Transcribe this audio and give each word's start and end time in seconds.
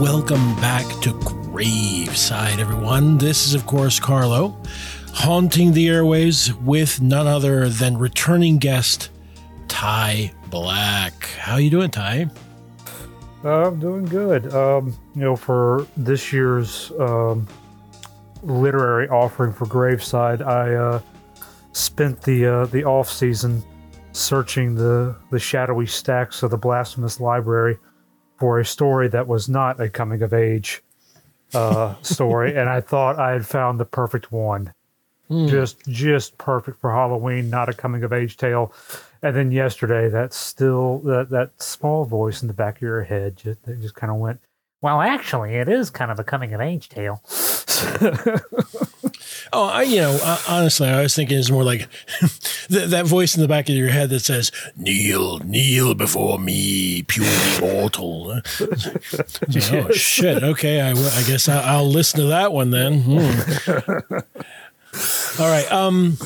welcome 0.00 0.54
back 0.56 0.84
to 1.00 1.10
Graveside, 1.20 2.58
everyone. 2.58 3.16
This 3.16 3.46
is, 3.46 3.54
of 3.54 3.64
course, 3.64 3.98
Carlo, 3.98 4.54
haunting 5.14 5.72
the 5.72 5.88
airways 5.88 6.52
with 6.52 7.00
none 7.00 7.26
other 7.26 7.70
than 7.70 7.96
returning 7.96 8.58
guest 8.58 9.08
Tai 9.68 10.32
Black. 10.50 11.24
How 11.38 11.56
you 11.56 11.70
doing, 11.70 11.90
Tai? 11.90 12.28
I'm 13.42 13.80
doing 13.80 14.04
good. 14.04 14.52
Um, 14.52 14.94
you 15.14 15.22
know, 15.22 15.34
for 15.34 15.86
this 15.96 16.30
year's 16.30 16.92
um, 16.98 17.48
literary 18.42 19.08
offering 19.08 19.52
for 19.52 19.64
Graveside, 19.64 20.42
I 20.42 20.74
uh, 20.74 21.00
spent 21.72 22.20
the 22.20 22.44
uh, 22.46 22.66
the 22.66 22.84
off 22.84 23.08
season 23.08 23.62
searching 24.12 24.74
the 24.74 25.16
the 25.30 25.38
shadowy 25.38 25.86
stacks 25.86 26.42
of 26.42 26.50
the 26.50 26.58
blasphemous 26.58 27.18
library 27.18 27.78
for 28.36 28.58
a 28.60 28.64
story 28.64 29.08
that 29.08 29.26
was 29.26 29.48
not 29.48 29.80
a 29.80 29.88
coming 29.88 30.22
of 30.22 30.32
age 30.32 30.82
uh, 31.54 31.94
story, 32.02 32.56
and 32.56 32.68
I 32.68 32.80
thought 32.80 33.18
I 33.18 33.32
had 33.32 33.46
found 33.46 33.80
the 33.80 33.84
perfect 33.84 34.32
one. 34.32 34.72
Hmm. 35.28 35.48
Just 35.48 35.80
just 35.88 36.38
perfect 36.38 36.80
for 36.80 36.92
Halloween, 36.92 37.50
not 37.50 37.68
a 37.68 37.72
coming 37.72 38.04
of 38.04 38.12
age 38.12 38.36
tale. 38.36 38.72
And 39.22 39.34
then 39.34 39.50
yesterday, 39.50 40.08
that 40.08 40.32
still 40.32 40.98
that 41.00 41.30
that 41.30 41.60
small 41.60 42.04
voice 42.04 42.42
in 42.42 42.48
the 42.48 42.54
back 42.54 42.76
of 42.76 42.82
your 42.82 43.02
head 43.02 43.36
just 43.36 43.64
that 43.64 43.80
just 43.80 43.94
kind 43.94 44.12
of 44.12 44.18
went, 44.18 44.40
"Well, 44.82 45.00
actually, 45.00 45.54
it 45.56 45.68
is 45.68 45.90
kind 45.90 46.12
of 46.12 46.20
a 46.20 46.24
coming 46.24 46.54
of 46.54 46.60
age 46.60 46.88
tale." 46.88 47.22
Oh, 49.52 49.66
I, 49.66 49.82
you 49.82 50.00
know, 50.00 50.18
uh, 50.22 50.38
honestly, 50.48 50.88
I 50.88 51.00
was 51.02 51.14
thinking 51.14 51.38
it's 51.38 51.50
more 51.50 51.64
like 51.64 51.88
that, 52.68 52.90
that 52.90 53.06
voice 53.06 53.34
in 53.36 53.42
the 53.42 53.48
back 53.48 53.68
of 53.68 53.74
your 53.74 53.88
head 53.88 54.10
that 54.10 54.20
says, 54.20 54.50
"Kneel, 54.76 55.38
kneel 55.40 55.94
before 55.94 56.38
me, 56.38 57.02
pure 57.02 57.26
mortal." 57.60 58.40
oh 58.60 59.90
shit! 59.92 60.42
Okay, 60.42 60.80
I, 60.80 60.90
I 60.90 61.22
guess 61.26 61.48
I, 61.48 61.62
I'll 61.62 61.88
listen 61.88 62.20
to 62.20 62.26
that 62.26 62.52
one 62.52 62.70
then. 62.70 63.00
Hmm. 63.02 64.18
All 65.40 65.48
right. 65.48 65.70
Um, 65.70 66.16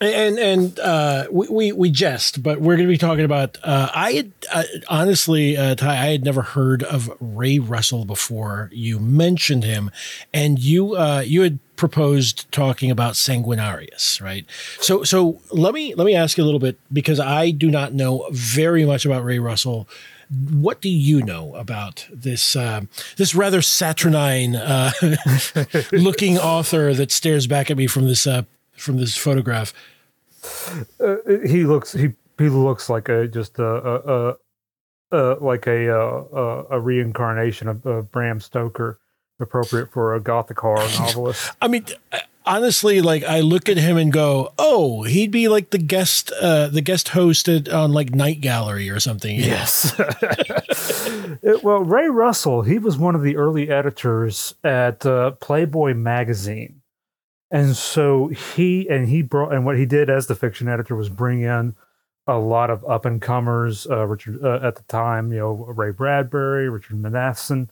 and 0.00 0.38
and 0.38 0.80
uh, 0.80 1.26
we, 1.30 1.48
we 1.48 1.72
we 1.72 1.90
jest, 1.90 2.42
but 2.42 2.60
we're 2.60 2.76
going 2.76 2.88
to 2.88 2.92
be 2.92 2.98
talking 2.98 3.24
about. 3.24 3.58
Uh, 3.62 3.88
I 3.94 4.12
had 4.12 4.32
uh, 4.52 4.62
honestly, 4.88 5.56
uh, 5.56 5.74
Tai, 5.74 5.90
I 5.90 6.12
had 6.12 6.24
never 6.24 6.42
heard 6.42 6.82
of 6.82 7.10
Ray 7.20 7.58
Russell 7.58 8.04
before. 8.04 8.70
You 8.72 8.98
mentioned 8.98 9.64
him, 9.64 9.90
and 10.32 10.58
you 10.58 10.96
uh, 10.96 11.20
you 11.20 11.42
had 11.42 11.58
proposed 11.80 12.52
talking 12.52 12.90
about 12.90 13.14
Sanguinarius, 13.14 14.20
right? 14.20 14.44
So 14.80 15.02
so 15.02 15.40
let 15.50 15.72
me 15.72 15.94
let 15.94 16.04
me 16.04 16.14
ask 16.14 16.36
you 16.36 16.44
a 16.44 16.46
little 16.46 16.60
bit 16.60 16.78
because 16.92 17.18
I 17.18 17.50
do 17.50 17.70
not 17.70 17.94
know 17.94 18.28
very 18.30 18.84
much 18.84 19.06
about 19.06 19.24
Ray 19.24 19.38
Russell. 19.38 19.88
What 20.50 20.82
do 20.82 20.90
you 20.90 21.22
know 21.22 21.54
about 21.54 22.06
this 22.12 22.54
uh, 22.54 22.82
this 23.16 23.34
rather 23.34 23.62
saturnine 23.62 24.56
uh, 24.56 24.92
looking 25.92 26.36
author 26.38 26.92
that 26.92 27.10
stares 27.10 27.46
back 27.46 27.70
at 27.70 27.78
me 27.78 27.86
from 27.86 28.06
this 28.06 28.26
uh, 28.26 28.42
from 28.76 28.98
this 28.98 29.16
photograph? 29.16 29.72
Uh, 31.00 31.16
he 31.46 31.64
looks 31.64 31.94
he 31.94 32.10
he 32.38 32.50
looks 32.50 32.90
like 32.90 33.08
a 33.08 33.26
just 33.26 33.58
a 33.58 33.64
a, 33.64 34.36
a, 35.12 35.18
like 35.40 35.66
a, 35.66 35.88
a 35.88 36.76
a 36.76 36.78
reincarnation 36.78 37.68
of, 37.68 37.86
of 37.86 38.12
Bram 38.12 38.38
Stoker, 38.38 39.00
appropriate 39.40 39.90
for 39.92 40.14
a 40.14 40.20
gothic 40.20 40.58
horror 40.58 40.86
novelist. 40.98 41.50
I 41.60 41.68
mean, 41.68 41.86
honestly, 42.46 43.00
like 43.00 43.22
I 43.24 43.40
look 43.40 43.68
at 43.68 43.76
him 43.76 43.96
and 43.96 44.12
go, 44.12 44.52
"Oh, 44.58 45.02
he'd 45.04 45.30
be 45.30 45.48
like 45.48 45.70
the 45.70 45.78
guest, 45.78 46.32
uh, 46.40 46.68
the 46.68 46.80
guest 46.80 47.08
hosted 47.08 47.72
on 47.72 47.92
like 47.92 48.14
Night 48.14 48.40
Gallery 48.40 48.88
or 48.90 49.00
something." 49.00 49.36
Yes. 49.40 49.98
It- 51.42 51.62
well, 51.64 51.80
Ray 51.80 52.08
Russell, 52.08 52.62
he 52.62 52.78
was 52.78 52.98
one 52.98 53.14
of 53.14 53.22
the 53.22 53.36
early 53.36 53.70
editors 53.70 54.54
at 54.64 55.06
uh, 55.06 55.30
Playboy 55.32 55.94
magazine. 55.94 56.82
And 57.50 57.74
so 57.74 58.28
he 58.28 58.88
and 58.88 59.08
he 59.08 59.22
brought 59.22 59.52
and 59.52 59.64
what 59.64 59.76
he 59.78 59.86
did 59.86 60.08
as 60.10 60.26
the 60.26 60.34
fiction 60.34 60.68
editor 60.68 60.94
was 60.94 61.08
bring 61.08 61.40
in 61.40 61.74
a 62.26 62.38
lot 62.38 62.70
of 62.70 62.84
up 62.84 63.04
and 63.04 63.20
comers, 63.20 63.86
uh, 63.90 64.06
Richard 64.06 64.44
uh, 64.44 64.60
at 64.62 64.76
the 64.76 64.82
time, 64.82 65.32
you 65.32 65.38
know, 65.38 65.52
Ray 65.52 65.90
Bradbury, 65.90 66.68
Richard 66.68 66.96
Matheson, 66.98 67.70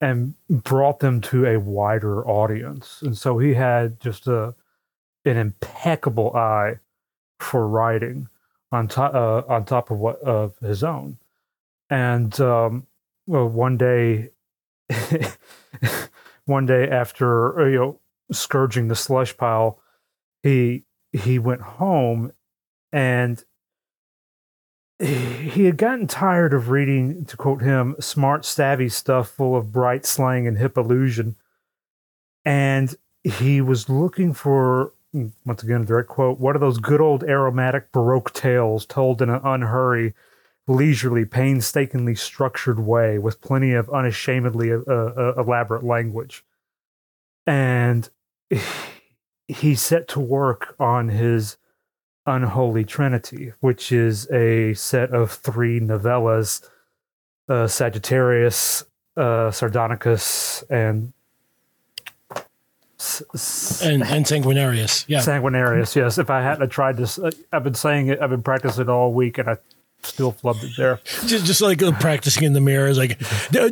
and 0.00 0.34
brought 0.48 1.00
them 1.00 1.20
to 1.20 1.46
a 1.46 1.58
wider 1.58 2.26
audience. 2.26 3.02
And 3.02 3.16
so 3.16 3.38
he 3.38 3.54
had 3.54 4.00
just 4.00 4.26
a 4.26 4.54
an 5.24 5.36
impeccable 5.36 6.34
eye 6.34 6.78
for 7.38 7.68
writing 7.68 8.28
on 8.72 8.88
top 8.88 9.14
uh, 9.14 9.42
on 9.48 9.64
top 9.64 9.90
of 9.90 9.98
what 9.98 10.20
of 10.20 10.56
his 10.58 10.84
own. 10.84 11.18
And 11.90 12.38
um, 12.40 12.86
well, 13.26 13.48
one 13.48 13.76
day, 13.76 14.30
one 16.44 16.66
day 16.66 16.88
after 16.88 17.60
uh, 17.60 17.66
you 17.66 17.78
know 17.78 18.00
scourging 18.32 18.88
the 18.88 18.96
slush 18.96 19.36
pile, 19.36 19.80
he 20.42 20.84
he 21.12 21.38
went 21.38 21.62
home, 21.62 22.32
and 22.92 23.42
he 25.02 25.64
had 25.64 25.76
gotten 25.76 26.06
tired 26.06 26.52
of 26.52 26.70
reading, 26.70 27.24
to 27.26 27.36
quote 27.36 27.62
him, 27.62 27.94
smart, 28.00 28.44
savvy 28.44 28.88
stuff 28.88 29.28
full 29.28 29.56
of 29.56 29.72
bright 29.72 30.04
slang 30.04 30.46
and 30.46 30.58
hip 30.58 30.76
illusion, 30.76 31.36
and 32.44 32.96
he 33.22 33.60
was 33.60 33.88
looking 33.88 34.32
for 34.32 34.92
once 35.44 35.62
again 35.62 35.82
a 35.82 35.84
direct 35.86 36.08
quote 36.08 36.38
what 36.38 36.54
are 36.54 36.58
those 36.58 36.78
good 36.78 37.00
old 37.00 37.24
aromatic 37.24 37.90
baroque 37.92 38.32
tales 38.32 38.84
told 38.84 39.22
in 39.22 39.30
an 39.30 39.40
unhurry, 39.42 40.14
leisurely 40.66 41.24
painstakingly 41.24 42.14
structured 42.14 42.78
way 42.78 43.18
with 43.18 43.40
plenty 43.40 43.72
of 43.72 43.88
unashamedly 43.90 44.72
uh, 44.72 44.78
uh, 44.86 45.34
elaborate 45.36 45.84
language? 45.84 46.44
And 47.46 48.08
he 49.48 49.74
set 49.74 50.08
to 50.08 50.20
work 50.20 50.74
on 50.78 51.08
his 51.08 51.56
unholy 52.28 52.84
trinity 52.84 53.52
which 53.60 53.90
is 53.92 54.30
a 54.30 54.74
set 54.74 55.10
of 55.10 55.32
three 55.32 55.80
novellas 55.80 56.62
uh, 57.48 57.66
sagittarius 57.66 58.84
uh, 59.16 59.50
sardonicus 59.50 60.62
and 60.70 61.12
s- 63.00 63.22
s- 63.34 63.82
and 63.82 64.02
and 64.04 64.24
Sanguinarius, 64.26 65.04
yeah. 65.08 65.20
Sanguinarius, 65.20 65.94
yes. 65.96 66.18
If 66.18 66.30
I 66.30 66.42
hadn't 66.42 66.68
tried 66.70 66.96
this, 66.96 67.18
uh, 67.18 67.30
I've 67.52 67.64
been 67.64 67.74
saying 67.74 68.08
it, 68.08 68.20
I've 68.20 68.30
been 68.30 68.42
practicing 68.42 68.82
it 68.82 68.88
all 68.88 69.12
week, 69.12 69.38
and 69.38 69.48
I 69.50 69.56
still 70.02 70.32
flubbed 70.32 70.62
it 70.62 70.72
there. 70.76 71.00
just, 71.26 71.44
just 71.46 71.60
like 71.60 71.82
uh, 71.82 71.92
practicing 71.98 72.44
in 72.44 72.52
the 72.52 72.60
mirror 72.60 72.86
is 72.88 72.98
like 72.98 73.18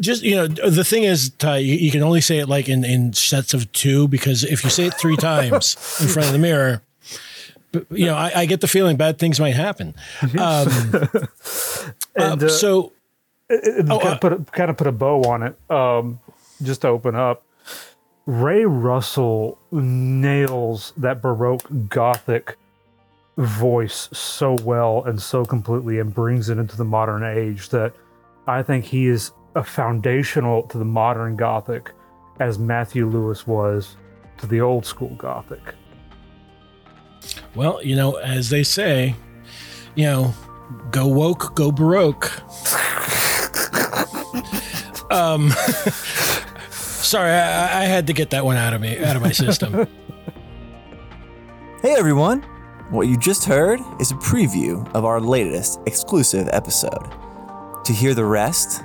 just 0.01 0.23
you 0.23 0.35
know 0.35 0.47
the 0.49 0.85
thing 0.85 1.05
is 1.05 1.31
Tai, 1.39 1.59
you, 1.59 1.75
you 1.75 1.91
can 1.91 2.03
only 2.03 2.21
say 2.21 2.39
it 2.39 2.49
like 2.49 2.69
in 2.69 2.85
in 2.85 3.13
sets 3.13 3.55
of 3.55 3.71
two 3.73 4.09
because 4.09 4.43
if 4.45 4.65
you 4.65 4.71
say 4.71 4.87
it 4.87 4.95
three 4.95 5.17
times 5.33 5.77
in 6.01 6.09
front 6.09 6.27
of 6.27 6.33
the 6.33 6.39
mirror 6.41 6.83
you 7.91 8.07
know 8.07 8.15
I, 8.15 8.33
I 8.35 8.47
get 8.47 8.61
the 8.61 8.69
feeling 8.69 8.97
bad 8.97 9.19
things 9.19 9.41
might 9.41 9.55
happen 9.55 9.95
um, 10.39 10.69
And 12.17 12.43
uh, 12.43 12.47
uh, 12.47 12.49
so 12.49 12.93
and 13.49 13.93
oh, 13.93 13.99
kind, 13.99 14.09
uh, 14.09 14.15
of 14.15 14.21
put 14.21 14.33
a, 14.33 14.39
kind 14.53 14.71
of 14.71 14.77
put 14.77 14.87
a 14.87 14.93
bow 14.93 15.23
on 15.23 15.43
it, 15.43 15.71
um, 15.71 16.21
just 16.63 16.81
to 16.83 16.89
open 16.89 17.15
up. 17.15 17.45
Ray 18.25 18.65
Russell 18.65 19.59
nails 19.71 20.93
that 20.97 21.23
Baroque 21.23 21.89
Gothic 21.89 22.57
voice 23.37 24.09
so 24.13 24.57
well 24.65 25.05
and 25.05 25.21
so 25.21 25.45
completely, 25.45 26.01
and 26.01 26.13
brings 26.13 26.49
it 26.49 26.59
into 26.59 26.77
the 26.77 26.85
modern 26.85 27.23
age 27.23 27.69
that 27.69 27.93
I 28.47 28.63
think 28.63 28.85
he 28.85 29.07
is 29.07 29.31
a 29.55 29.63
foundational 29.63 30.65
to 30.65 30.79
the 30.79 30.85
modern 30.85 31.37
Gothic, 31.37 31.93
as 32.41 32.59
Matthew 32.59 33.07
Lewis 33.07 33.47
was 33.47 33.97
to 34.39 34.47
the 34.47 34.61
old 34.61 34.85
school 34.85 35.15
Gothic. 35.17 35.75
Well 37.57 37.83
you 37.83 37.97
know 37.97 38.17
as 38.17 38.51
they 38.51 38.63
say 38.63 39.15
you 39.95 40.05
know 40.05 40.35
go 40.91 41.07
woke 41.07 41.55
go 41.55 41.73
baroque 41.73 42.31
um 45.11 45.51
sorry 46.71 47.31
I, 47.31 47.83
I 47.83 47.85
had 47.85 48.07
to 48.09 48.13
get 48.13 48.31
that 48.31 48.45
one 48.45 48.57
out 48.57 48.75
of 48.75 48.81
me 48.81 48.99
out 48.99 49.17
of 49.17 49.23
my 49.23 49.33
system 49.33 49.87
Hey 51.87 51.95
everyone! 51.95 52.43
What 52.91 53.07
you 53.07 53.17
just 53.17 53.45
heard 53.45 53.79
is 54.01 54.11
a 54.11 54.15
preview 54.15 54.93
of 54.93 55.05
our 55.05 55.21
latest 55.21 55.79
exclusive 55.87 56.49
episode. 56.51 57.13
To 57.85 57.93
hear 57.93 58.13
the 58.13 58.25
rest 58.25 58.83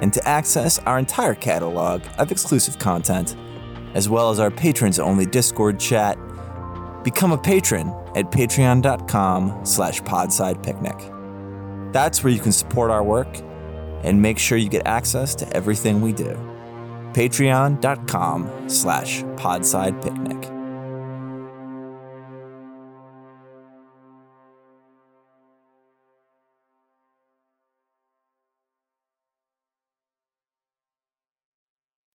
and 0.00 0.12
to 0.12 0.26
access 0.26 0.80
our 0.80 0.98
entire 0.98 1.36
catalog 1.36 2.02
of 2.18 2.32
exclusive 2.32 2.78
content, 2.78 3.36
as 3.94 4.08
well 4.08 4.30
as 4.30 4.40
our 4.40 4.50
patrons 4.50 4.98
only 4.98 5.26
Discord 5.26 5.78
chat, 5.78 6.18
become 7.04 7.32
a 7.32 7.38
patron 7.38 7.88
at 8.14 8.30
patreon.com 8.30 9.64
slash 9.64 10.00
podsidepicnic. 10.02 11.92
That's 11.92 12.22
where 12.22 12.32
you 12.32 12.40
can 12.40 12.52
support 12.52 12.90
our 12.90 13.02
work 13.02 13.38
and 14.02 14.20
make 14.20 14.38
sure 14.38 14.58
you 14.58 14.68
get 14.68 14.86
access 14.86 15.34
to 15.36 15.56
everything 15.56 16.00
we 16.00 16.12
do. 16.12 16.34
Patreon.com 17.12 18.68
slash 18.68 19.22
podsidepicnic. 19.22 20.49